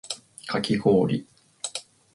[0.47, 1.27] かき氷